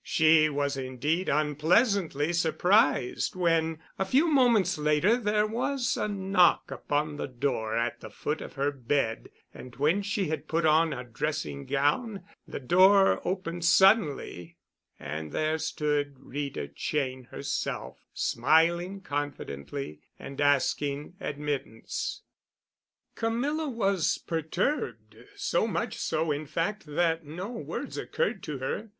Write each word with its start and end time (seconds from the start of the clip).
She 0.00 0.48
was 0.48 0.76
indeed 0.76 1.28
unpleasantly 1.28 2.32
surprised 2.32 3.34
when, 3.34 3.80
a 3.98 4.04
few 4.04 4.28
moments 4.30 4.78
later, 4.78 5.16
there 5.16 5.44
was 5.44 5.96
a 5.96 6.06
knock 6.06 6.70
upon 6.70 7.16
the 7.16 7.26
door 7.26 7.76
at 7.76 7.98
the 7.98 8.08
foot 8.08 8.40
of 8.40 8.52
her 8.52 8.70
bed; 8.70 9.28
and 9.52 9.74
when 9.74 10.02
she 10.02 10.28
had 10.28 10.46
put 10.46 10.64
on 10.64 10.92
a 10.92 11.02
dressing 11.02 11.66
gown 11.66 12.22
the 12.46 12.60
door 12.60 13.20
opened 13.26 13.64
suddenly, 13.64 14.56
and 15.00 15.32
there 15.32 15.58
stood 15.58 16.14
Rita 16.20 16.68
Cheyne 16.76 17.24
herself, 17.32 17.98
smiling 18.14 19.00
confidently 19.00 19.98
and 20.16 20.40
asking 20.40 21.16
admittance. 21.18 22.22
Camilla 23.16 23.68
was 23.68 24.16
perturbed—so 24.16 25.66
much 25.66 25.98
so, 25.98 26.30
in 26.30 26.46
fact, 26.46 26.86
that 26.86 27.24
no 27.26 27.48
words 27.50 27.98
occurred 27.98 28.44
to 28.44 28.58
her. 28.58 28.92